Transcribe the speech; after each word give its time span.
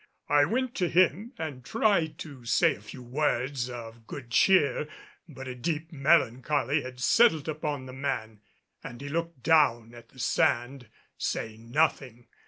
I 0.29 0.45
went 0.45 0.73
to 0.77 0.89
him 0.89 1.31
and 1.37 1.63
tried 1.63 2.17
to 2.21 2.43
say 2.43 2.73
a 2.73 2.81
few 2.81 3.03
words 3.03 3.69
of 3.69 4.07
good 4.07 4.31
cheer. 4.31 4.87
But 5.29 5.47
a 5.47 5.53
deep 5.53 5.91
melancholy 5.91 6.81
had 6.81 6.99
settled 6.99 7.47
upon 7.47 7.85
the 7.85 7.93
man, 7.93 8.41
and 8.83 8.99
he 8.99 9.09
looked 9.09 9.43
down 9.43 9.93
at 9.93 10.09
the 10.09 10.17
sand, 10.17 10.87
saying 11.19 11.69
nothing. 11.69 12.25